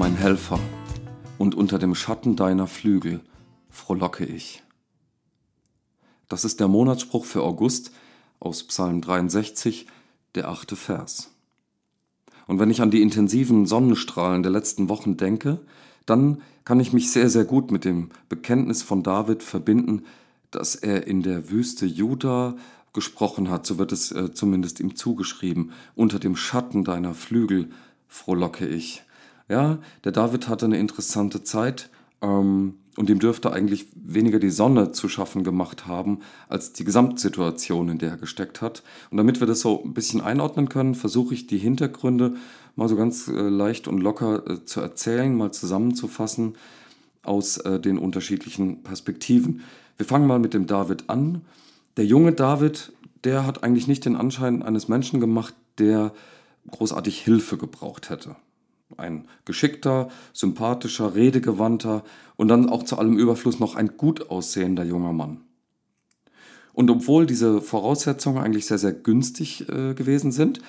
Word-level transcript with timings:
mein 0.00 0.16
Helfer, 0.16 0.58
und 1.36 1.54
unter 1.54 1.78
dem 1.78 1.94
Schatten 1.94 2.34
deiner 2.34 2.66
Flügel 2.66 3.20
frohlocke 3.68 4.24
ich. 4.24 4.62
Das 6.26 6.46
ist 6.46 6.58
der 6.58 6.68
Monatsspruch 6.68 7.26
für 7.26 7.42
August 7.42 7.92
aus 8.38 8.62
Psalm 8.62 9.02
63, 9.02 9.86
der 10.34 10.48
achte 10.48 10.74
Vers. 10.74 11.32
Und 12.46 12.60
wenn 12.60 12.70
ich 12.70 12.80
an 12.80 12.90
die 12.90 13.02
intensiven 13.02 13.66
Sonnenstrahlen 13.66 14.42
der 14.42 14.52
letzten 14.52 14.88
Wochen 14.88 15.18
denke, 15.18 15.60
dann 16.06 16.40
kann 16.64 16.80
ich 16.80 16.94
mich 16.94 17.12
sehr, 17.12 17.28
sehr 17.28 17.44
gut 17.44 17.70
mit 17.72 17.84
dem 17.84 18.08
Bekenntnis 18.30 18.82
von 18.82 19.02
David 19.02 19.42
verbinden, 19.42 20.06
dass 20.50 20.76
er 20.76 21.06
in 21.06 21.22
der 21.22 21.50
Wüste 21.50 21.84
Juda 21.84 22.56
gesprochen 22.94 23.50
hat, 23.50 23.66
so 23.66 23.76
wird 23.76 23.92
es 23.92 24.12
äh, 24.12 24.32
zumindest 24.32 24.80
ihm 24.80 24.96
zugeschrieben, 24.96 25.72
unter 25.94 26.18
dem 26.18 26.36
Schatten 26.36 26.84
deiner 26.84 27.12
Flügel 27.12 27.68
frohlocke 28.08 28.66
ich. 28.66 29.04
Ja, 29.50 29.78
der 30.04 30.12
David 30.12 30.48
hatte 30.48 30.66
eine 30.66 30.78
interessante 30.78 31.42
Zeit 31.42 31.90
ähm, 32.22 32.74
und 32.96 33.10
ihm 33.10 33.18
dürfte 33.18 33.52
eigentlich 33.52 33.88
weniger 33.96 34.38
die 34.38 34.50
Sonne 34.50 34.92
zu 34.92 35.08
schaffen 35.08 35.42
gemacht 35.42 35.88
haben, 35.88 36.20
als 36.48 36.72
die 36.72 36.84
Gesamtsituation, 36.84 37.88
in 37.88 37.98
der 37.98 38.10
er 38.10 38.16
gesteckt 38.16 38.62
hat. 38.62 38.84
Und 39.10 39.16
damit 39.16 39.40
wir 39.40 39.48
das 39.48 39.58
so 39.58 39.82
ein 39.82 39.92
bisschen 39.92 40.20
einordnen 40.20 40.68
können, 40.68 40.94
versuche 40.94 41.34
ich 41.34 41.48
die 41.48 41.58
Hintergründe 41.58 42.36
mal 42.76 42.88
so 42.88 42.94
ganz 42.94 43.26
äh, 43.26 43.32
leicht 43.32 43.88
und 43.88 43.98
locker 43.98 44.48
äh, 44.48 44.64
zu 44.64 44.80
erzählen, 44.80 45.36
mal 45.36 45.50
zusammenzufassen 45.50 46.54
aus 47.24 47.56
äh, 47.56 47.80
den 47.80 47.98
unterschiedlichen 47.98 48.84
Perspektiven. 48.84 49.62
Wir 49.96 50.06
fangen 50.06 50.28
mal 50.28 50.38
mit 50.38 50.54
dem 50.54 50.68
David 50.68 51.10
an. 51.10 51.42
Der 51.96 52.06
junge 52.06 52.32
David, 52.32 52.92
der 53.24 53.44
hat 53.44 53.64
eigentlich 53.64 53.88
nicht 53.88 54.04
den 54.04 54.14
Anschein 54.14 54.62
eines 54.62 54.86
Menschen 54.86 55.18
gemacht, 55.18 55.56
der 55.78 56.12
großartig 56.70 57.20
Hilfe 57.20 57.56
gebraucht 57.56 58.10
hätte. 58.10 58.36
Ein 58.96 59.28
geschickter, 59.44 60.08
sympathischer, 60.32 61.14
redegewandter 61.14 62.04
und 62.36 62.48
dann 62.48 62.68
auch 62.68 62.82
zu 62.82 62.98
allem 62.98 63.18
Überfluss 63.18 63.60
noch 63.60 63.76
ein 63.76 63.96
gut 63.96 64.30
aussehender 64.30 64.84
junger 64.84 65.12
Mann. 65.12 65.42
Und 66.72 66.90
obwohl 66.90 67.26
diese 67.26 67.60
Voraussetzungen 67.60 68.38
eigentlich 68.38 68.66
sehr, 68.66 68.78
sehr 68.78 68.92
günstig 68.92 69.68
äh, 69.68 69.94
gewesen 69.94 70.32
sind, 70.32 70.60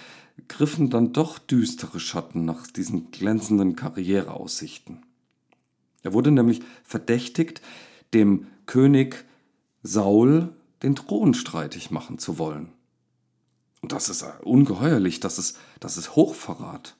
griffen 0.48 0.90
dann 0.90 1.14
doch 1.14 1.40
düstere 1.40 2.00
Schatten 2.00 2.46
nach 2.46 2.68
diesen 2.68 3.12
glänzenden 3.12 3.76
Karriereaussichten. 3.76 5.04
Er 6.04 6.14
wurde 6.14 6.32
nämlich 6.32 6.62
verdächtigt, 6.84 7.62
dem 8.14 8.48
König 8.66 9.26
Saul 9.84 10.50
den 10.84 10.96
Thron 10.96 11.34
streitig 11.34 11.92
machen 11.92 12.18
zu 12.18 12.38
wollen. 12.38 12.70
Und 13.82 13.92
das 13.92 14.10
ist 14.10 14.26
ungeheuerlich, 14.44 15.20
das 15.20 15.40
ist, 15.40 15.58
das 15.80 15.98
ist 15.98 16.16
Hochverrat. 16.16 16.96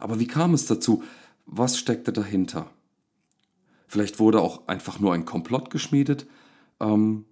Aber 0.00 0.20
wie 0.20 0.26
kam 0.26 0.54
es 0.54 0.66
dazu? 0.66 1.02
Was 1.46 1.78
steckte 1.78 2.12
dahinter? 2.12 2.70
Vielleicht 3.86 4.18
wurde 4.18 4.40
auch 4.40 4.66
einfach 4.66 4.98
nur 4.98 5.14
ein 5.14 5.24
Komplott 5.24 5.70
geschmiedet. 5.70 6.26
Ähm, 6.80 7.24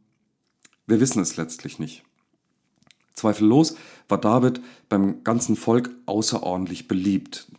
wir 0.86 1.00
wissen 1.00 1.22
es 1.22 1.36
letztlich 1.36 1.78
nicht. 1.78 2.04
Zweifellos 3.14 3.76
war 4.08 4.18
David 4.18 4.60
beim 4.88 5.24
ganzen 5.24 5.56
Volk 5.56 5.90
außerordentlich 6.06 6.88
beliebt. 6.88 7.50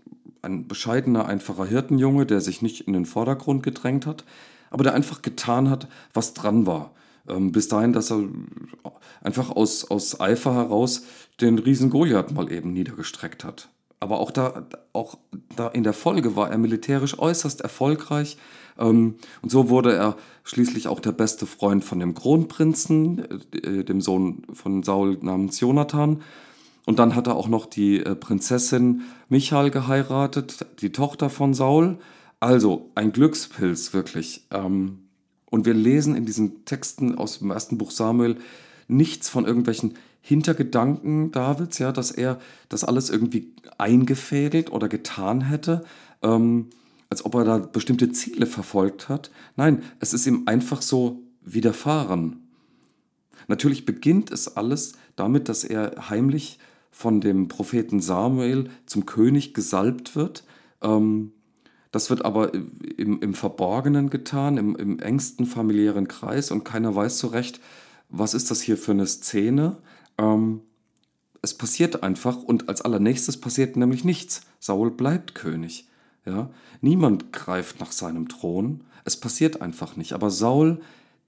Ein 0.41 0.67
bescheidener, 0.67 1.25
einfacher 1.25 1.65
Hirtenjunge, 1.65 2.25
der 2.25 2.41
sich 2.41 2.61
nicht 2.61 2.87
in 2.87 2.93
den 2.93 3.05
Vordergrund 3.05 3.63
gedrängt 3.63 4.05
hat, 4.05 4.25
aber 4.69 4.83
der 4.83 4.93
einfach 4.93 5.21
getan 5.21 5.69
hat, 5.69 5.87
was 6.13 6.33
dran 6.33 6.65
war. 6.65 6.93
Ähm, 7.27 7.51
bis 7.51 7.67
dahin, 7.67 7.93
dass 7.93 8.11
er 8.11 8.23
einfach 9.21 9.51
aus, 9.51 9.89
aus 9.89 10.19
Eifer 10.19 10.53
heraus 10.53 11.03
den 11.39 11.59
Riesen 11.59 11.89
Goliath 11.89 12.31
mal 12.31 12.51
eben 12.51 12.73
niedergestreckt 12.73 13.43
hat. 13.43 13.69
Aber 14.03 14.19
auch 14.19 14.31
da, 14.31 14.67
auch 14.91 15.17
da 15.55 15.69
in 15.69 15.83
der 15.83 15.93
Folge 15.93 16.35
war 16.35 16.51
er 16.51 16.57
militärisch 16.57 17.17
äußerst 17.17 17.61
erfolgreich. 17.61 18.35
Ähm, 18.77 19.15
und 19.41 19.49
so 19.49 19.69
wurde 19.69 19.95
er 19.95 20.17
schließlich 20.43 20.89
auch 20.89 20.99
der 20.99 21.13
beste 21.13 21.45
Freund 21.45 21.85
von 21.85 22.01
dem 22.01 22.13
Kronprinzen, 22.13 23.23
äh, 23.53 23.85
dem 23.85 24.01
Sohn 24.01 24.43
von 24.51 24.83
Saul 24.83 25.19
namens 25.21 25.61
Jonathan. 25.61 26.21
Und 26.85 26.99
dann 26.99 27.15
hat 27.15 27.27
er 27.27 27.37
auch 27.37 27.47
noch 27.47 27.65
die 27.65 28.03
äh, 28.03 28.13
Prinzessin 28.13 29.03
Michael 29.29 29.71
geheiratet, 29.71 30.65
die 30.81 30.91
Tochter 30.91 31.29
von 31.29 31.53
Saul. 31.53 31.97
Also 32.41 32.91
ein 32.95 33.13
Glückspilz 33.13 33.93
wirklich. 33.93 34.45
Ähm, 34.51 34.99
und 35.49 35.65
wir 35.65 35.73
lesen 35.73 36.17
in 36.17 36.25
diesen 36.25 36.65
Texten 36.65 37.17
aus 37.17 37.39
dem 37.39 37.51
ersten 37.51 37.77
Buch 37.77 37.91
Samuel 37.91 38.35
nichts 38.89 39.29
von 39.29 39.45
irgendwelchen 39.45 39.93
Hintergedanken 40.25 41.33
Davids, 41.33 41.79
ja, 41.79 41.91
dass 41.91 42.09
er 42.09 42.39
das 42.69 42.85
alles 42.85 43.09
irgendwie 43.09 43.53
eingefädelt 43.77 44.71
oder 44.71 44.87
getan 44.87 45.41
hätte, 45.41 45.83
ähm, 46.21 46.67
als 47.09 47.25
ob 47.25 47.35
er 47.35 47.43
da 47.43 47.57
bestimmte 47.57 48.09
Ziele 48.13 48.45
verfolgt 48.45 49.09
hat. 49.09 49.31
Nein, 49.57 49.83
es 49.99 50.13
ist 50.13 50.25
ihm 50.25 50.43
einfach 50.45 50.81
so 50.81 51.21
widerfahren. 51.41 52.47
Natürlich 53.49 53.85
beginnt 53.85 54.31
es 54.31 54.55
alles 54.55 54.93
damit, 55.17 55.49
dass 55.49 55.65
er 55.65 56.09
heimlich 56.09 56.57
von 56.89 57.19
dem 57.19 57.49
Propheten 57.49 57.99
Samuel 57.99 58.69
zum 58.85 59.05
König 59.05 59.53
gesalbt 59.53 60.15
wird. 60.15 60.45
Ähm, 60.81 61.33
das 61.91 62.09
wird 62.09 62.23
aber 62.23 62.53
im, 62.53 63.19
im 63.19 63.33
Verborgenen 63.33 64.09
getan, 64.09 64.55
im, 64.55 64.77
im 64.77 64.99
engsten 64.99 65.45
familiären 65.45 66.07
Kreis 66.07 66.49
und 66.49 66.63
keiner 66.63 66.95
weiß 66.95 67.19
so 67.19 67.27
recht, 67.27 67.59
was 68.07 68.33
ist 68.33 68.51
das 68.51 68.61
hier 68.61 68.77
für 68.77 68.91
eine 68.91 69.05
Szene. 69.05 69.77
Ähm, 70.17 70.61
es 71.41 71.53
passiert 71.53 72.03
einfach 72.03 72.37
und 72.37 72.69
als 72.69 72.81
allernächstes 72.81 73.39
passiert 73.39 73.75
nämlich 73.75 74.03
nichts. 74.03 74.41
Saul 74.59 74.91
bleibt 74.91 75.35
König. 75.35 75.87
Ja? 76.25 76.49
Niemand 76.81 77.33
greift 77.33 77.79
nach 77.79 77.91
seinem 77.91 78.29
Thron. 78.29 78.85
Es 79.03 79.19
passiert 79.19 79.61
einfach 79.61 79.95
nicht. 79.97 80.13
Aber 80.13 80.29
Saul, 80.29 80.81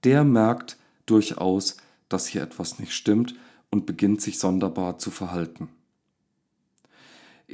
der 0.04 0.24
merkt 0.24 0.78
durchaus, 1.04 1.76
dass 2.08 2.26
hier 2.26 2.42
etwas 2.42 2.78
nicht 2.78 2.94
stimmt 2.94 3.34
und 3.70 3.86
beginnt 3.86 4.22
sich 4.22 4.38
sonderbar 4.38 4.98
zu 4.98 5.10
verhalten. 5.10 5.68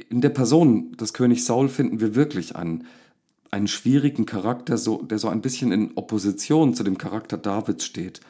In 0.09 0.21
der 0.21 0.29
Person 0.29 0.93
des 0.93 1.13
Königs 1.13 1.45
Saul 1.45 1.69
finden 1.69 1.99
wir 1.99 2.15
wirklich 2.15 2.55
einen, 2.55 2.87
einen 3.51 3.67
schwierigen 3.67 4.25
Charakter, 4.25 4.77
so, 4.77 5.01
der 5.01 5.19
so 5.19 5.27
ein 5.27 5.41
bisschen 5.41 5.71
in 5.71 5.91
Opposition 5.95 6.73
zu 6.73 6.83
dem 6.83 6.97
Charakter 6.97 7.37
Davids 7.37 7.85
steht. 7.85 8.21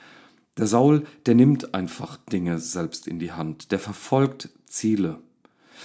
Der 0.57 0.67
Saul, 0.67 1.05
der 1.25 1.35
nimmt 1.35 1.73
einfach 1.73 2.17
Dinge 2.31 2.59
selbst 2.59 3.07
in 3.07 3.19
die 3.19 3.31
Hand, 3.31 3.71
der 3.71 3.79
verfolgt 3.79 4.49
Ziele. 4.65 5.19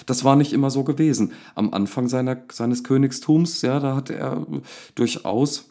Das 0.06 0.24
war 0.24 0.36
nicht 0.36 0.52
immer 0.52 0.70
so 0.70 0.84
gewesen. 0.84 1.32
Am 1.54 1.72
Anfang 1.72 2.08
seiner, 2.08 2.42
seines 2.52 2.84
Königstums, 2.84 3.62
ja, 3.62 3.80
da 3.80 3.96
hat 3.96 4.10
er 4.10 4.46
durchaus 4.94 5.70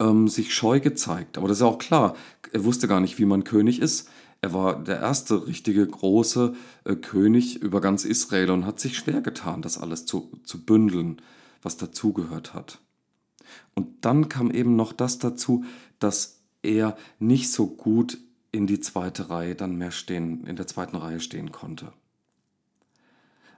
ähm, 0.00 0.28
sich 0.28 0.54
scheu 0.54 0.80
gezeigt. 0.80 1.38
Aber 1.38 1.48
das 1.48 1.58
ist 1.58 1.62
auch 1.62 1.78
klar, 1.78 2.16
er 2.52 2.64
wusste 2.64 2.88
gar 2.88 3.00
nicht, 3.00 3.18
wie 3.18 3.24
man 3.24 3.44
König 3.44 3.80
ist. 3.80 4.08
Er 4.40 4.52
war 4.52 4.82
der 4.82 5.00
erste 5.00 5.46
richtige 5.46 5.86
große 5.86 6.54
äh, 6.84 6.96
König 6.96 7.62
über 7.62 7.80
ganz 7.80 8.04
Israel 8.04 8.50
und 8.50 8.66
hat 8.66 8.80
sich 8.80 8.96
schwer 8.96 9.20
getan, 9.20 9.62
das 9.62 9.78
alles 9.78 10.06
zu, 10.06 10.30
zu 10.44 10.64
bündeln, 10.64 11.20
was 11.62 11.76
dazugehört 11.76 12.54
hat. 12.54 12.80
Und 13.74 14.04
dann 14.04 14.28
kam 14.28 14.50
eben 14.50 14.76
noch 14.76 14.92
das 14.92 15.18
dazu, 15.18 15.64
dass 15.98 16.35
er 16.66 16.96
nicht 17.18 17.50
so 17.50 17.66
gut 17.66 18.18
in 18.52 18.66
die 18.66 18.80
zweite 18.80 19.30
Reihe 19.30 19.54
dann 19.54 19.76
mehr 19.76 19.90
stehen, 19.90 20.46
in 20.46 20.56
der 20.56 20.66
zweiten 20.66 20.96
Reihe 20.96 21.20
stehen 21.20 21.52
konnte. 21.52 21.92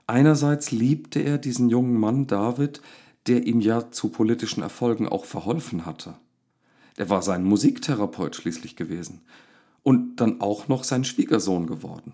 Einerseits 0.07 0.71
liebte 0.71 1.19
er 1.19 1.37
diesen 1.37 1.69
jungen 1.69 1.99
Mann 1.99 2.27
David, 2.27 2.81
der 3.27 3.45
ihm 3.45 3.61
ja 3.61 3.91
zu 3.91 4.09
politischen 4.09 4.63
Erfolgen 4.63 5.07
auch 5.07 5.25
verholfen 5.25 5.85
hatte. 5.85 6.15
Er 6.95 7.09
war 7.09 7.21
sein 7.21 7.43
Musiktherapeut 7.43 8.35
schließlich 8.35 8.75
gewesen 8.75 9.21
und 9.83 10.17
dann 10.17 10.41
auch 10.41 10.67
noch 10.67 10.83
sein 10.83 11.03
Schwiegersohn 11.03 11.67
geworden. 11.67 12.13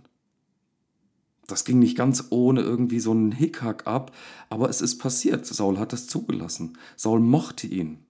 Das 1.48 1.64
ging 1.64 1.80
nicht 1.80 1.98
ganz 1.98 2.26
ohne 2.32 2.62
irgendwie 2.62 3.00
so 3.00 3.12
einen 3.12 3.32
Hickhack 3.32 3.88
ab, 3.88 4.16
aber 4.50 4.70
es 4.70 4.82
ist 4.82 4.98
passiert. 4.98 5.46
Saul 5.46 5.78
hat 5.78 5.94
es 5.94 6.08
zugelassen. 6.08 6.78
Saul 6.96 7.20
mochte 7.20 7.68
ihn. 7.68 8.05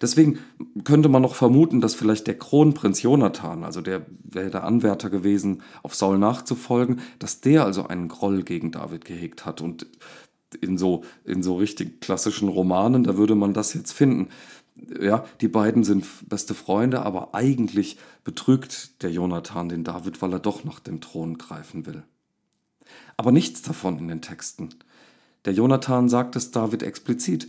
Deswegen 0.00 0.38
könnte 0.84 1.08
man 1.08 1.22
noch 1.22 1.34
vermuten, 1.34 1.80
dass 1.80 1.94
vielleicht 1.94 2.26
der 2.26 2.38
Kronprinz 2.38 3.02
Jonathan, 3.02 3.64
also 3.64 3.80
der 3.80 4.06
wäre 4.22 4.50
der 4.50 4.64
Anwärter 4.64 5.10
gewesen, 5.10 5.62
auf 5.82 5.94
Saul 5.94 6.18
nachzufolgen, 6.18 7.00
dass 7.18 7.40
der 7.40 7.64
also 7.64 7.86
einen 7.86 8.08
Groll 8.08 8.42
gegen 8.42 8.70
David 8.72 9.04
gehegt 9.04 9.46
hat. 9.46 9.60
Und 9.60 9.86
in 10.60 10.78
so, 10.78 11.04
in 11.24 11.42
so 11.42 11.56
richtig 11.56 12.00
klassischen 12.00 12.48
Romanen, 12.48 13.04
da 13.04 13.16
würde 13.16 13.34
man 13.34 13.52
das 13.52 13.74
jetzt 13.74 13.92
finden. 13.92 14.28
Ja, 15.00 15.24
die 15.40 15.48
beiden 15.48 15.84
sind 15.84 16.06
beste 16.28 16.54
Freunde, 16.54 17.02
aber 17.02 17.34
eigentlich 17.34 17.98
betrügt 18.24 19.02
der 19.02 19.10
Jonathan 19.10 19.68
den 19.68 19.84
David, 19.84 20.22
weil 20.22 20.32
er 20.32 20.38
doch 20.38 20.64
nach 20.64 20.80
dem 20.80 21.00
Thron 21.00 21.36
greifen 21.36 21.84
will. 21.86 22.04
Aber 23.16 23.32
nichts 23.32 23.62
davon 23.62 23.98
in 23.98 24.08
den 24.08 24.22
Texten. 24.22 24.70
Der 25.44 25.52
Jonathan 25.52 26.08
sagt 26.08 26.36
es 26.36 26.50
David 26.50 26.82
explizit 26.82 27.48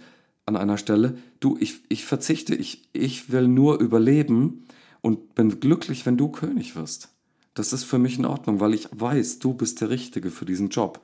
an 0.49 0.57
einer 0.57 0.77
Stelle, 0.77 1.17
du, 1.39 1.57
ich, 1.59 1.81
ich 1.87 2.03
verzichte, 2.03 2.55
ich, 2.55 2.89
ich 2.91 3.31
will 3.31 3.47
nur 3.47 3.79
überleben 3.79 4.65
und 5.01 5.35
bin 5.35 5.59
glücklich, 5.59 6.05
wenn 6.05 6.17
du 6.17 6.29
König 6.29 6.75
wirst. 6.75 7.09
Das 7.53 7.71
ist 7.71 7.85
für 7.85 7.99
mich 7.99 8.17
in 8.17 8.25
Ordnung, 8.25 8.59
weil 8.59 8.73
ich 8.73 8.89
weiß, 8.91 9.39
du 9.39 9.53
bist 9.53 9.79
der 9.79 9.89
Richtige 9.89 10.31
für 10.31 10.45
diesen 10.45 10.69
Job. 10.69 11.01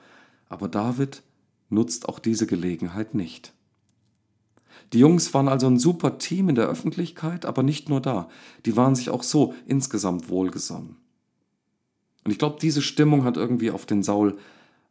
Aber 0.50 0.68
David, 0.68 1.24
nutzt 1.69 2.09
auch 2.09 2.19
diese 2.19 2.47
Gelegenheit 2.47 3.13
nicht. 3.13 3.53
Die 4.94 5.00
Jungs 5.00 5.33
waren 5.33 5.48
also 5.48 5.68
ein 5.68 5.80
super 5.80 6.18
Team 6.18 6.50
in 6.50 6.56
der 6.56 6.68
Öffentlichkeit, 6.68 7.45
aber 7.45 7.63
nicht 7.63 7.89
nur 7.89 8.01
da. 8.01 8.30
Die 8.65 8.75
waren 8.75 8.95
sich 8.95 9.09
auch 9.09 9.24
so 9.24 9.56
insgesamt 9.65 10.30
wohlgesonnen. 10.30 10.98
Und 12.24 12.31
ich 12.31 12.39
glaube, 12.39 12.57
diese 12.62 12.81
Stimmung 12.81 13.24
hat 13.24 13.38
irgendwie 13.38 13.71
auf 13.71 13.86
den 13.86 14.03
Saul 14.03 14.38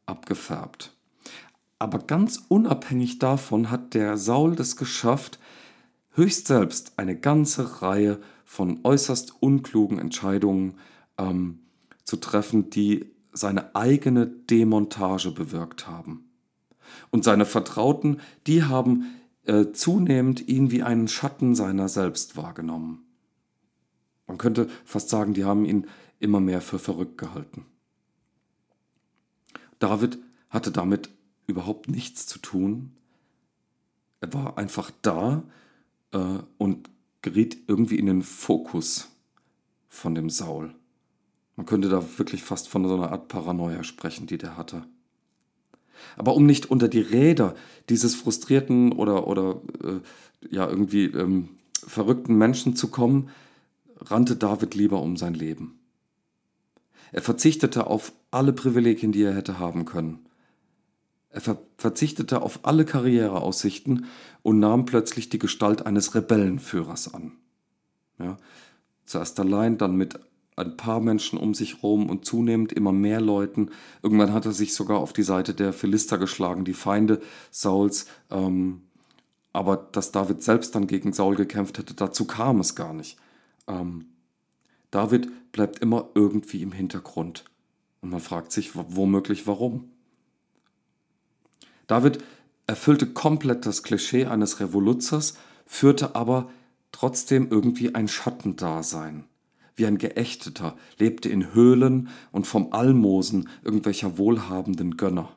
abgefärbt. 0.06 0.94
Aber 1.84 1.98
ganz 1.98 2.46
unabhängig 2.48 3.18
davon 3.18 3.70
hat 3.70 3.92
der 3.92 4.16
Saul 4.16 4.54
es 4.54 4.76
geschafft, 4.76 5.38
höchst 6.12 6.46
selbst 6.46 6.98
eine 6.98 7.14
ganze 7.14 7.82
Reihe 7.82 8.20
von 8.46 8.80
äußerst 8.84 9.42
unklugen 9.42 9.98
Entscheidungen 9.98 10.78
ähm, 11.18 11.58
zu 12.04 12.16
treffen, 12.16 12.70
die 12.70 13.12
seine 13.32 13.74
eigene 13.76 14.26
Demontage 14.26 15.30
bewirkt 15.30 15.86
haben. 15.86 16.30
Und 17.10 17.22
seine 17.22 17.44
Vertrauten, 17.44 18.20
die 18.46 18.62
haben 18.62 19.20
äh, 19.44 19.72
zunehmend 19.72 20.48
ihn 20.48 20.70
wie 20.70 20.82
einen 20.82 21.06
Schatten 21.06 21.54
seiner 21.54 21.90
selbst 21.90 22.34
wahrgenommen. 22.34 23.04
Man 24.26 24.38
könnte 24.38 24.70
fast 24.86 25.10
sagen, 25.10 25.34
die 25.34 25.44
haben 25.44 25.66
ihn 25.66 25.86
immer 26.18 26.40
mehr 26.40 26.62
für 26.62 26.78
verrückt 26.78 27.18
gehalten. 27.18 27.66
David 29.80 30.16
hatte 30.48 30.70
damit 30.70 31.10
überhaupt 31.46 31.88
nichts 31.88 32.26
zu 32.26 32.38
tun. 32.38 32.92
Er 34.20 34.32
war 34.32 34.58
einfach 34.58 34.90
da 35.02 35.44
äh, 36.12 36.38
und 36.58 36.90
geriet 37.22 37.58
irgendwie 37.66 37.98
in 37.98 38.06
den 38.06 38.22
Fokus 38.22 39.08
von 39.88 40.14
dem 40.14 40.30
Saul. 40.30 40.74
Man 41.56 41.66
könnte 41.66 41.88
da 41.88 42.04
wirklich 42.18 42.42
fast 42.42 42.68
von 42.68 42.86
so 42.88 42.94
einer 42.94 43.12
Art 43.12 43.28
Paranoia 43.28 43.84
sprechen, 43.84 44.26
die 44.26 44.38
der 44.38 44.56
hatte. 44.56 44.84
Aber 46.16 46.34
um 46.34 46.46
nicht 46.46 46.70
unter 46.70 46.88
die 46.88 47.00
Räder 47.00 47.54
dieses 47.88 48.14
frustrierten 48.14 48.92
oder, 48.92 49.26
oder 49.26 49.60
äh, 49.82 50.00
ja 50.50 50.68
irgendwie 50.68 51.04
ähm, 51.04 51.50
verrückten 51.72 52.36
Menschen 52.36 52.76
zu 52.76 52.88
kommen, 52.88 53.30
rannte 54.00 54.36
David 54.36 54.74
lieber 54.74 55.00
um 55.00 55.16
sein 55.16 55.34
Leben. 55.34 55.78
Er 57.12 57.22
verzichtete 57.22 57.86
auf 57.86 58.12
alle 58.30 58.52
Privilegien, 58.52 59.12
die 59.12 59.22
er 59.22 59.34
hätte 59.34 59.58
haben 59.58 59.84
können. 59.84 60.26
Er 61.34 61.40
ver 61.40 61.58
verzichtete 61.78 62.42
auf 62.42 62.60
alle 62.62 62.84
Karriereaussichten 62.84 64.06
und 64.42 64.60
nahm 64.60 64.84
plötzlich 64.84 65.28
die 65.30 65.40
Gestalt 65.40 65.84
eines 65.84 66.14
Rebellenführers 66.14 67.12
an. 67.12 67.32
Zuerst 69.04 69.40
allein, 69.40 69.76
dann 69.76 69.96
mit 69.96 70.20
ein 70.54 70.76
paar 70.76 71.00
Menschen 71.00 71.36
um 71.36 71.52
sich 71.52 71.82
herum 71.82 72.08
und 72.08 72.24
zunehmend 72.24 72.72
immer 72.72 72.92
mehr 72.92 73.20
Leuten. 73.20 73.70
Irgendwann 74.00 74.32
hat 74.32 74.46
er 74.46 74.52
sich 74.52 74.74
sogar 74.74 74.98
auf 74.98 75.12
die 75.12 75.24
Seite 75.24 75.54
der 75.54 75.72
Philister 75.72 76.18
geschlagen, 76.18 76.64
die 76.64 76.72
Feinde 76.72 77.20
Sauls. 77.50 78.06
Ähm, 78.30 78.82
aber 79.52 79.76
dass 79.76 80.12
David 80.12 80.40
selbst 80.40 80.76
dann 80.76 80.86
gegen 80.86 81.12
Saul 81.12 81.34
gekämpft 81.34 81.78
hätte, 81.78 81.94
dazu 81.94 82.26
kam 82.26 82.60
es 82.60 82.76
gar 82.76 82.92
nicht. 82.92 83.18
Ähm, 83.66 84.06
David 84.92 85.50
bleibt 85.50 85.80
immer 85.80 86.10
irgendwie 86.14 86.62
im 86.62 86.70
Hintergrund. 86.70 87.44
Und 88.00 88.10
man 88.10 88.20
fragt 88.20 88.52
sich 88.52 88.70
womöglich 88.74 89.48
warum. 89.48 89.90
David 91.86 92.22
erfüllte 92.66 93.06
komplett 93.06 93.66
das 93.66 93.82
Klischee 93.82 94.26
eines 94.26 94.60
Revoluzers, 94.60 95.34
führte 95.66 96.14
aber 96.14 96.50
trotzdem 96.92 97.48
irgendwie 97.50 97.94
ein 97.94 98.08
Schattendasein 98.08 99.24
wie 99.76 99.86
ein 99.86 99.98
Geächteter, 99.98 100.76
lebte 100.98 101.28
in 101.28 101.52
Höhlen 101.54 102.08
und 102.32 102.46
vom 102.46 102.72
Almosen 102.72 103.48
irgendwelcher 103.62 104.18
wohlhabenden 104.18 104.96
Gönner. 104.96 105.34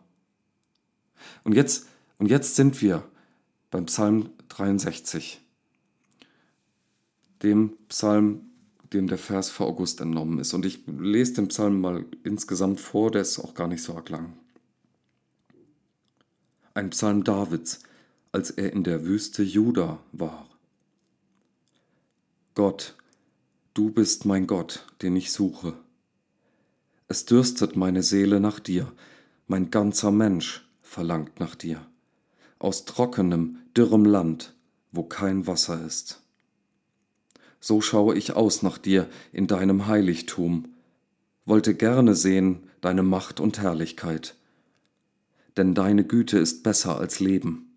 Und 1.43 1.55
jetzt, 1.55 1.87
und 2.19 2.29
jetzt 2.29 2.55
sind 2.55 2.81
wir 2.81 3.03
beim 3.71 3.85
Psalm 3.87 4.29
63, 4.49 5.41
dem 7.43 7.73
Psalm, 7.89 8.41
dem 8.93 9.07
der 9.07 9.17
Vers 9.17 9.49
für 9.49 9.65
August 9.65 10.01
entnommen 10.01 10.39
ist. 10.39 10.53
Und 10.53 10.65
ich 10.65 10.83
lese 10.87 11.33
den 11.33 11.47
Psalm 11.49 11.81
mal 11.81 12.05
insgesamt 12.23 12.79
vor, 12.79 13.11
der 13.11 13.21
ist 13.21 13.39
auch 13.39 13.53
gar 13.53 13.67
nicht 13.67 13.83
so 13.83 13.95
arg 13.95 14.09
lang. 14.09 14.33
Ein 16.77 16.91
Psalm 16.91 17.23
Davids, 17.23 17.79
als 18.31 18.51
er 18.51 18.71
in 18.71 18.83
der 18.83 19.03
Wüste 19.03 19.41
Juda 19.41 19.97
war. 20.11 20.47
Gott, 22.53 22.93
Du 23.73 23.89
bist 23.89 24.25
mein 24.25 24.45
Gott, 24.45 24.85
den 25.01 25.15
ich 25.15 25.31
suche. 25.31 25.73
Es 27.07 27.25
dürstet 27.25 27.75
meine 27.75 28.03
Seele 28.03 28.39
nach 28.39 28.59
dir, 28.59 28.91
mein 29.47 29.71
ganzer 29.71 30.11
Mensch 30.11 30.69
verlangt 30.83 31.39
nach 31.39 31.55
dir, 31.55 31.83
aus 32.59 32.85
trockenem, 32.85 33.57
dürrem 33.75 34.05
Land, 34.05 34.53
wo 34.91 35.01
kein 35.01 35.47
Wasser 35.47 35.83
ist. 35.83 36.21
So 37.59 37.81
schaue 37.81 38.15
ich 38.15 38.33
aus 38.33 38.61
nach 38.61 38.77
dir 38.77 39.09
in 39.33 39.47
deinem 39.47 39.87
Heiligtum, 39.87 40.75
wollte 41.43 41.73
gerne 41.73 42.13
sehen 42.13 42.69
deine 42.81 43.01
Macht 43.01 43.39
und 43.39 43.57
Herrlichkeit. 43.57 44.35
Denn 45.57 45.73
deine 45.73 46.03
Güte 46.03 46.37
ist 46.37 46.63
besser 46.63 46.99
als 46.99 47.19
Leben, 47.19 47.73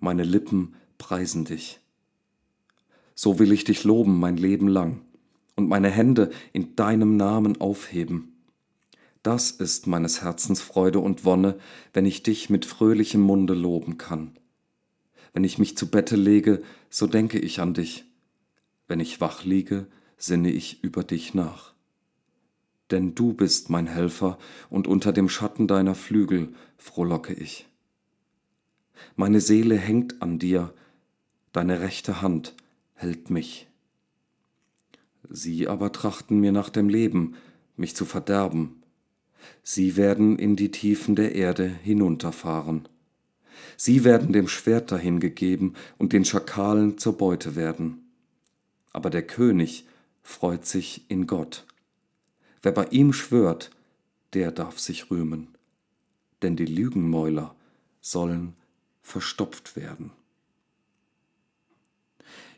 meine 0.00 0.24
Lippen 0.24 0.74
preisen 0.98 1.44
dich. 1.44 1.80
So 3.14 3.38
will 3.38 3.52
ich 3.52 3.62
dich 3.62 3.84
loben 3.84 4.18
mein 4.18 4.36
Leben 4.36 4.66
lang 4.66 5.00
und 5.54 5.68
meine 5.68 5.90
Hände 5.90 6.30
in 6.52 6.74
deinem 6.74 7.16
Namen 7.16 7.60
aufheben. 7.60 8.34
Das 9.22 9.52
ist 9.52 9.86
meines 9.86 10.22
Herzens 10.22 10.60
Freude 10.60 10.98
und 10.98 11.24
Wonne, 11.24 11.56
wenn 11.92 12.04
ich 12.04 12.24
dich 12.24 12.50
mit 12.50 12.66
fröhlichem 12.66 13.20
Munde 13.20 13.54
loben 13.54 13.96
kann. 13.96 14.36
Wenn 15.32 15.44
ich 15.44 15.58
mich 15.58 15.76
zu 15.76 15.90
Bette 15.90 16.16
lege, 16.16 16.62
so 16.90 17.06
denke 17.06 17.38
ich 17.38 17.60
an 17.60 17.74
dich. 17.74 18.04
Wenn 18.88 19.00
ich 19.00 19.20
wach 19.20 19.44
liege, 19.44 19.86
sinne 20.16 20.50
ich 20.50 20.82
über 20.82 21.04
dich 21.04 21.32
nach. 21.32 21.73
Denn 22.90 23.14
du 23.14 23.32
bist 23.32 23.70
mein 23.70 23.86
Helfer, 23.86 24.38
und 24.70 24.86
unter 24.86 25.12
dem 25.12 25.28
Schatten 25.28 25.66
deiner 25.66 25.94
Flügel 25.94 26.54
frohlocke 26.76 27.32
ich. 27.32 27.66
Meine 29.16 29.40
Seele 29.40 29.76
hängt 29.76 30.22
an 30.22 30.38
dir, 30.38 30.72
deine 31.52 31.80
rechte 31.80 32.20
Hand 32.20 32.54
hält 32.94 33.30
mich. 33.30 33.68
Sie 35.30 35.68
aber 35.68 35.92
trachten 35.92 36.40
mir 36.40 36.52
nach 36.52 36.68
dem 36.68 36.88
Leben, 36.88 37.34
mich 37.76 37.96
zu 37.96 38.04
verderben. 38.04 38.82
Sie 39.62 39.96
werden 39.96 40.38
in 40.38 40.56
die 40.56 40.70
Tiefen 40.70 41.16
der 41.16 41.34
Erde 41.34 41.66
hinunterfahren. 41.66 42.88
Sie 43.76 44.04
werden 44.04 44.32
dem 44.32 44.48
Schwert 44.48 44.92
dahingegeben 44.92 45.74
und 45.98 46.12
den 46.12 46.24
Schakalen 46.24 46.98
zur 46.98 47.16
Beute 47.16 47.56
werden. 47.56 48.10
Aber 48.92 49.10
der 49.10 49.26
König 49.26 49.86
freut 50.22 50.66
sich 50.66 51.04
in 51.08 51.26
Gott. 51.26 51.66
Wer 52.64 52.72
bei 52.72 52.86
ihm 52.86 53.12
schwört, 53.12 53.70
der 54.32 54.50
darf 54.50 54.78
sich 54.78 55.10
rühmen. 55.10 55.48
Denn 56.40 56.56
die 56.56 56.64
Lügenmäuler 56.64 57.54
sollen 58.00 58.54
verstopft 59.02 59.76
werden. 59.76 60.12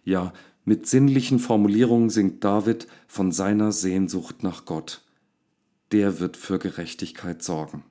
Ja, 0.05 0.33
mit 0.65 0.87
sinnlichen 0.87 1.41
Formulierungen 1.41 2.09
singt 2.09 2.45
David 2.45 2.87
von 3.09 3.33
seiner 3.33 3.73
Sehnsucht 3.73 4.45
nach 4.45 4.65
Gott. 4.65 5.03
Der 5.91 6.21
wird 6.21 6.37
für 6.37 6.61
Gerechtigkeit 6.61 7.43
sorgen. 7.43 7.83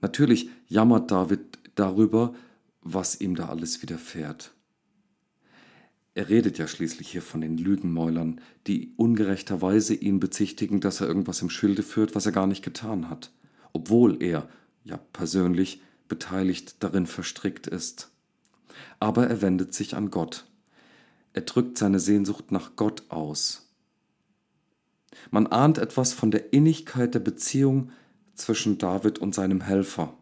Natürlich 0.00 0.50
jammert 0.66 1.12
David 1.12 1.60
darüber, 1.76 2.34
was 2.82 3.20
ihm 3.20 3.36
da 3.36 3.50
alles 3.50 3.82
widerfährt. 3.82 4.52
Er 6.16 6.28
redet 6.28 6.58
ja 6.58 6.66
schließlich 6.66 7.08
hier 7.08 7.22
von 7.22 7.40
den 7.40 7.58
Lügenmäulern, 7.58 8.40
die 8.66 8.92
ungerechterweise 8.96 9.94
ihn 9.94 10.18
bezichtigen, 10.18 10.80
dass 10.80 11.00
er 11.00 11.06
irgendwas 11.06 11.42
im 11.42 11.50
Schilde 11.50 11.84
führt, 11.84 12.16
was 12.16 12.26
er 12.26 12.32
gar 12.32 12.48
nicht 12.48 12.64
getan 12.64 13.08
hat, 13.08 13.30
obwohl 13.72 14.20
er, 14.20 14.48
ja 14.82 14.96
persönlich, 14.96 15.80
beteiligt 16.08 16.82
darin 16.82 17.06
verstrickt 17.06 17.68
ist 17.68 18.10
aber 19.00 19.28
er 19.28 19.42
wendet 19.42 19.74
sich 19.74 19.96
an 19.96 20.10
Gott. 20.10 20.46
Er 21.32 21.42
drückt 21.42 21.78
seine 21.78 22.00
Sehnsucht 22.00 22.50
nach 22.50 22.76
Gott 22.76 23.04
aus. 23.10 23.68
Man 25.30 25.46
ahnt 25.46 25.78
etwas 25.78 26.12
von 26.12 26.30
der 26.30 26.52
Innigkeit 26.52 27.14
der 27.14 27.20
Beziehung 27.20 27.90
zwischen 28.34 28.78
David 28.78 29.18
und 29.18 29.34
seinem 29.34 29.62
Helfer. 29.62 30.14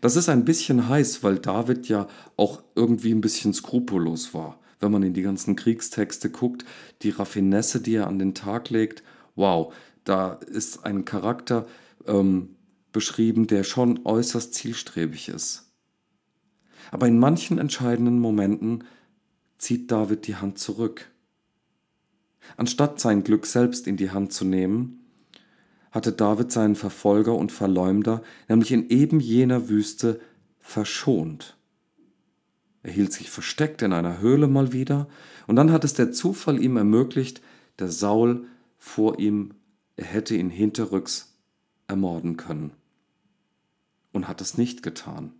Das 0.00 0.16
ist 0.16 0.28
ein 0.28 0.44
bisschen 0.44 0.88
heiß, 0.88 1.22
weil 1.22 1.38
David 1.38 1.88
ja 1.88 2.08
auch 2.36 2.62
irgendwie 2.74 3.12
ein 3.12 3.20
bisschen 3.20 3.54
skrupellos 3.54 4.34
war. 4.34 4.57
Wenn 4.80 4.92
man 4.92 5.02
in 5.02 5.14
die 5.14 5.22
ganzen 5.22 5.56
Kriegstexte 5.56 6.30
guckt, 6.30 6.64
die 7.02 7.10
Raffinesse, 7.10 7.80
die 7.80 7.96
er 7.96 8.06
an 8.06 8.18
den 8.18 8.34
Tag 8.34 8.70
legt, 8.70 9.02
wow, 9.34 9.72
da 10.04 10.32
ist 10.32 10.86
ein 10.86 11.04
Charakter 11.04 11.66
ähm, 12.06 12.56
beschrieben, 12.92 13.46
der 13.46 13.64
schon 13.64 14.04
äußerst 14.04 14.54
zielstrebig 14.54 15.28
ist. 15.28 15.72
Aber 16.90 17.06
in 17.06 17.18
manchen 17.18 17.58
entscheidenden 17.58 18.18
Momenten 18.18 18.84
zieht 19.58 19.90
David 19.90 20.26
die 20.26 20.36
Hand 20.36 20.58
zurück. 20.58 21.10
Anstatt 22.56 22.98
sein 23.00 23.24
Glück 23.24 23.44
selbst 23.44 23.86
in 23.86 23.96
die 23.96 24.10
Hand 24.10 24.32
zu 24.32 24.44
nehmen, 24.44 25.04
hatte 25.90 26.12
David 26.12 26.52
seinen 26.52 26.76
Verfolger 26.76 27.34
und 27.34 27.52
Verleumder 27.52 28.22
nämlich 28.48 28.72
in 28.72 28.88
eben 28.88 29.20
jener 29.20 29.68
Wüste 29.68 30.20
verschont. 30.60 31.57
Er 32.82 32.92
hielt 32.92 33.12
sich 33.12 33.30
versteckt 33.30 33.82
in 33.82 33.92
einer 33.92 34.20
Höhle 34.20 34.46
mal 34.46 34.72
wieder, 34.72 35.08
und 35.46 35.56
dann 35.56 35.72
hat 35.72 35.84
es 35.84 35.94
der 35.94 36.12
Zufall 36.12 36.62
ihm 36.62 36.76
ermöglicht, 36.76 37.42
der 37.78 37.88
Saul 37.88 38.46
vor 38.78 39.18
ihm, 39.18 39.54
er 39.96 40.04
hätte 40.04 40.36
ihn 40.36 40.50
hinterrücks 40.50 41.34
ermorden 41.86 42.36
können. 42.36 42.72
Und 44.12 44.28
hat 44.28 44.40
es 44.40 44.56
nicht 44.56 44.82
getan. 44.82 45.32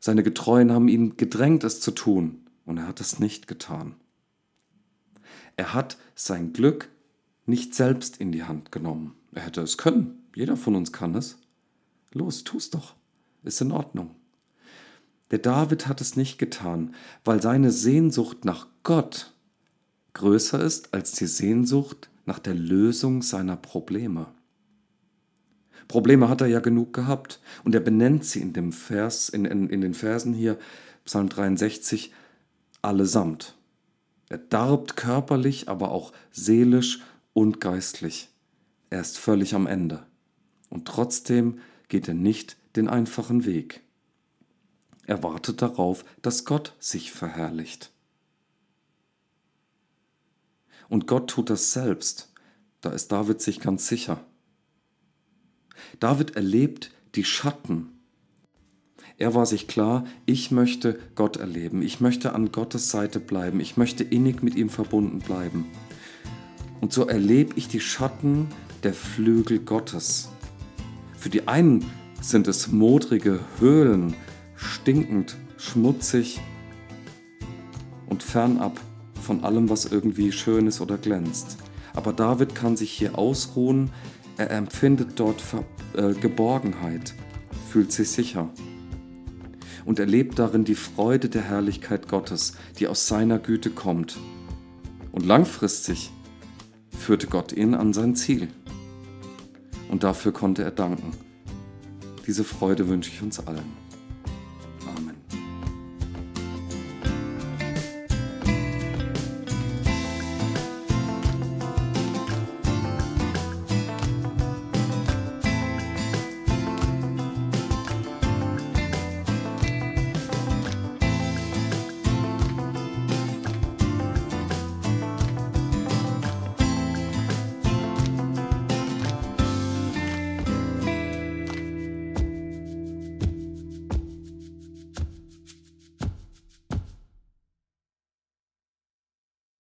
Seine 0.00 0.22
Getreuen 0.22 0.72
haben 0.72 0.88
ihn 0.88 1.16
gedrängt, 1.16 1.64
es 1.64 1.80
zu 1.80 1.90
tun, 1.90 2.46
und 2.66 2.78
er 2.78 2.88
hat 2.88 3.00
es 3.00 3.18
nicht 3.18 3.46
getan. 3.46 3.94
Er 5.56 5.72
hat 5.72 5.96
sein 6.14 6.52
Glück 6.52 6.90
nicht 7.46 7.74
selbst 7.74 8.16
in 8.18 8.32
die 8.32 8.42
Hand 8.42 8.72
genommen. 8.72 9.14
Er 9.32 9.42
hätte 9.42 9.60
es 9.60 9.78
können. 9.78 10.22
Jeder 10.34 10.56
von 10.56 10.74
uns 10.74 10.92
kann 10.92 11.14
es. 11.14 11.38
Los, 12.12 12.44
tu's 12.44 12.70
doch. 12.70 12.94
Ist 13.42 13.60
in 13.60 13.72
Ordnung. 13.72 14.14
Der 15.34 15.40
David 15.40 15.88
hat 15.88 16.00
es 16.00 16.14
nicht 16.14 16.38
getan, 16.38 16.94
weil 17.24 17.42
seine 17.42 17.72
Sehnsucht 17.72 18.44
nach 18.44 18.68
Gott 18.84 19.34
größer 20.12 20.60
ist 20.60 20.94
als 20.94 21.10
die 21.10 21.26
Sehnsucht 21.26 22.08
nach 22.24 22.38
der 22.38 22.54
Lösung 22.54 23.20
seiner 23.20 23.56
Probleme. 23.56 24.28
Probleme 25.88 26.28
hat 26.28 26.40
er 26.40 26.46
ja 26.46 26.60
genug 26.60 26.92
gehabt 26.92 27.40
und 27.64 27.74
er 27.74 27.80
benennt 27.80 28.24
sie 28.24 28.42
in 28.42 28.52
dem 28.52 28.70
Vers, 28.70 29.28
in, 29.28 29.44
in, 29.44 29.68
in 29.70 29.80
den 29.80 29.94
Versen 29.94 30.34
hier, 30.34 30.56
Psalm 31.04 31.28
63, 31.28 32.12
allesamt. 32.80 33.56
Er 34.28 34.38
darbt 34.38 34.94
körperlich, 34.94 35.68
aber 35.68 35.90
auch 35.90 36.12
seelisch 36.30 37.00
und 37.32 37.60
geistlich. 37.60 38.28
Er 38.88 39.00
ist 39.00 39.18
völlig 39.18 39.56
am 39.56 39.66
Ende. 39.66 40.06
Und 40.70 40.86
trotzdem 40.86 41.58
geht 41.88 42.06
er 42.06 42.14
nicht 42.14 42.56
den 42.76 42.86
einfachen 42.86 43.44
Weg. 43.44 43.83
Er 45.06 45.22
wartet 45.22 45.62
darauf, 45.62 46.04
dass 46.22 46.44
Gott 46.44 46.74
sich 46.78 47.12
verherrlicht. 47.12 47.90
Und 50.88 51.06
Gott 51.06 51.30
tut 51.30 51.50
das 51.50 51.72
selbst. 51.72 52.32
Da 52.80 52.90
ist 52.90 53.12
David 53.12 53.40
sich 53.40 53.60
ganz 53.60 53.88
sicher. 53.88 54.20
David 56.00 56.36
erlebt 56.36 56.90
die 57.14 57.24
Schatten. 57.24 57.90
Er 59.16 59.34
war 59.34 59.46
sich 59.46 59.68
klar, 59.68 60.04
ich 60.26 60.50
möchte 60.50 60.98
Gott 61.14 61.36
erleben, 61.36 61.82
ich 61.82 62.00
möchte 62.00 62.32
an 62.32 62.50
Gottes 62.50 62.90
Seite 62.90 63.20
bleiben, 63.20 63.60
ich 63.60 63.76
möchte 63.76 64.02
innig 64.02 64.42
mit 64.42 64.56
ihm 64.56 64.68
verbunden 64.68 65.20
bleiben. 65.20 65.66
Und 66.80 66.92
so 66.92 67.06
erlebe 67.06 67.54
ich 67.56 67.68
die 67.68 67.80
Schatten 67.80 68.48
der 68.82 68.92
Flügel 68.92 69.60
Gottes. 69.60 70.30
Für 71.16 71.30
die 71.30 71.46
einen 71.46 71.88
sind 72.20 72.48
es 72.48 72.72
modrige 72.72 73.40
Höhlen, 73.60 74.14
stinkend, 74.84 75.38
schmutzig 75.56 76.42
und 78.10 78.22
fernab 78.22 78.78
von 79.18 79.42
allem, 79.42 79.70
was 79.70 79.86
irgendwie 79.86 80.30
schön 80.30 80.66
ist 80.66 80.82
oder 80.82 80.98
glänzt. 80.98 81.56
Aber 81.94 82.12
David 82.12 82.54
kann 82.54 82.76
sich 82.76 82.90
hier 82.92 83.16
ausruhen, 83.18 83.88
er 84.36 84.50
empfindet 84.50 85.18
dort 85.18 85.42
äh, 85.96 86.12
Geborgenheit, 86.12 87.14
fühlt 87.70 87.92
sich 87.92 88.10
sicher 88.10 88.50
und 89.86 89.98
erlebt 89.98 90.38
darin 90.38 90.64
die 90.64 90.74
Freude 90.74 91.30
der 91.30 91.40
Herrlichkeit 91.40 92.06
Gottes, 92.06 92.52
die 92.78 92.86
aus 92.86 93.08
seiner 93.08 93.38
Güte 93.38 93.70
kommt. 93.70 94.18
Und 95.12 95.24
langfristig 95.24 96.12
führte 96.90 97.28
Gott 97.28 97.54
ihn 97.54 97.74
an 97.74 97.94
sein 97.94 98.16
Ziel. 98.16 98.48
Und 99.88 100.04
dafür 100.04 100.32
konnte 100.32 100.62
er 100.62 100.72
danken. 100.72 101.12
Diese 102.26 102.44
Freude 102.44 102.86
wünsche 102.86 103.10
ich 103.10 103.22
uns 103.22 103.40
allen. 103.46 103.83